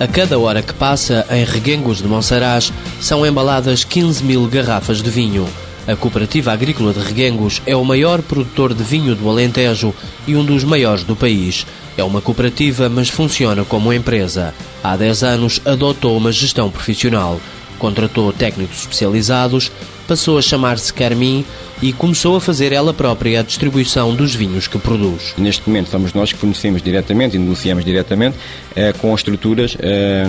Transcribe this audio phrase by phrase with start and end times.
[0.00, 5.10] A cada hora que passa, em Reguengos de Monsaraz, são embaladas 15 mil garrafas de
[5.10, 5.44] vinho.
[5.88, 9.92] A Cooperativa Agrícola de Reguengos é o maior produtor de vinho do Alentejo
[10.24, 11.66] e um dos maiores do país.
[11.96, 14.54] É uma cooperativa, mas funciona como empresa.
[14.84, 17.40] Há 10 anos adotou uma gestão profissional.
[17.76, 19.72] Contratou técnicos especializados,
[20.08, 21.44] passou a chamar-se Carmin
[21.82, 25.34] e começou a fazer ela própria a distribuição dos vinhos que produz.
[25.36, 28.36] Neste momento somos nós que fornecemos diretamente e negociamos diretamente
[28.74, 30.24] eh, com as estruturas eh,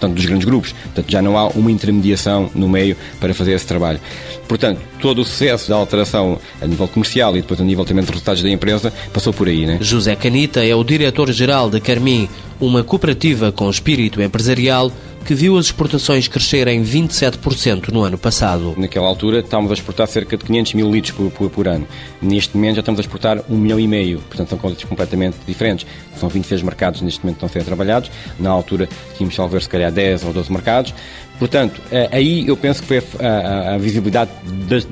[0.00, 0.72] tanto dos grandes grupos.
[0.72, 4.00] Portanto, já não há uma intermediação no meio para fazer esse trabalho.
[4.48, 8.10] Portanto, todo o sucesso da alteração a nível comercial e depois a nível também de
[8.10, 9.66] resultados da empresa passou por aí.
[9.66, 9.78] Né?
[9.82, 12.28] José Canita é o diretor-geral da Carmin,
[12.58, 14.90] uma cooperativa com espírito empresarial
[15.22, 18.74] que viu as exportações crescerem 27% no ano passado.
[18.76, 21.86] Naquela altura estávamos a exportar cerca de 500 mil litros por, por, por, ano.
[22.20, 24.20] Neste momento já estamos a exportar 1 milhão e meio.
[24.20, 25.86] Portanto, são contas completamente diferentes.
[26.16, 28.10] São 26 mercados neste momento que estão a ser trabalhados.
[28.38, 30.94] Na altura tínhamos, salver, se calhar, 10 ou 12 mercados.
[31.38, 34.30] Portanto, eh, aí eu penso que foi a, a, a visibilidade
[34.68, 34.86] das,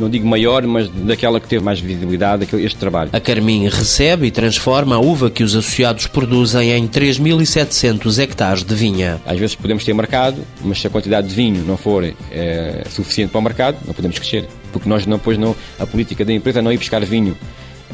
[0.00, 3.10] não digo maior, mas daquela que teve mais visibilidade, este trabalho.
[3.12, 8.74] A Carmin recebe e transforma a uva que os associados produzem em 3.700 hectares de
[8.74, 9.20] vinha.
[9.26, 13.30] Às vezes podemos ter mercado, mas se a quantidade de vinho não for é, suficiente
[13.30, 14.48] para o mercado, não podemos crescer.
[14.72, 17.36] Porque nós não, pois não, a política da empresa é não ir buscar vinho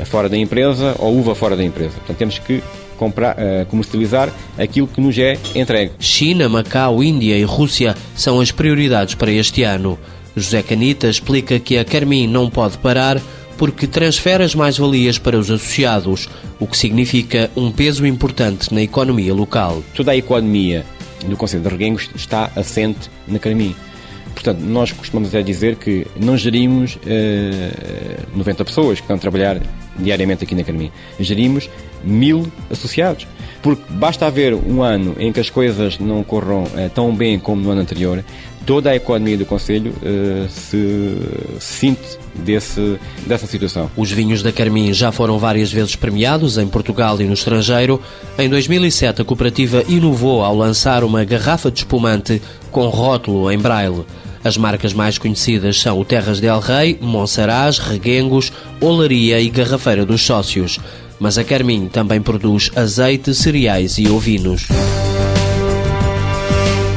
[0.05, 1.95] fora da empresa ou uva fora da empresa.
[1.97, 2.63] Portanto, temos que
[2.97, 5.93] comprar, uh, comercializar aquilo que nos é entregue.
[5.99, 9.99] China, Macau, Índia e Rússia são as prioridades para este ano.
[10.37, 13.21] José Canita explica que a Carmin não pode parar
[13.57, 16.29] porque transfere as mais-valias para os associados,
[16.61, 19.83] o que significa um peso importante na economia local.
[19.95, 20.85] Toda a economia
[21.27, 23.75] do Conselho de Reguengos está assente na Carmin.
[24.35, 29.59] Portanto, nós costumamos dizer que não gerimos eh, 90 pessoas que estão a trabalhar
[29.99, 30.91] diariamente aqui na Carmin.
[31.19, 31.69] Gerimos
[32.05, 33.27] mil associados.
[33.63, 37.63] Porque basta haver um ano em que as coisas não corram uh, tão bem como
[37.63, 38.25] no ano anterior,
[38.65, 41.17] toda a economia do Conselho uh, se,
[41.59, 43.91] sente desse, dessa situação.
[43.97, 48.01] Os vinhos da Carmin já foram várias vezes premiados em Portugal e no estrangeiro.
[48.39, 54.05] Em 2007, a cooperativa inovou ao lançar uma garrafa de espumante com rótulo em braille.
[54.47, 60.23] As marcas mais conhecidas são o Terras del Rei, Monsaraz, Reguengos, Olaria e Garrafeira dos
[60.23, 60.79] Sócios.
[61.19, 64.69] Mas a Carmin também produz azeite, cereais e ovinos.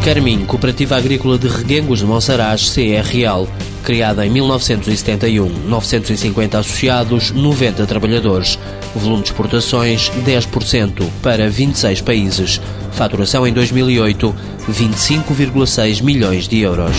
[0.05, 3.47] Carmin, Cooperativa Agrícola de Reguengos de Monsaraz, CRL,
[3.83, 8.59] criada em 1971, 950 associados, 90 trabalhadores.
[8.93, 12.61] Volume de exportações 10% para 26 países.
[12.91, 14.35] Faturação em 2008,
[14.69, 16.95] 25,6 milhões de euros.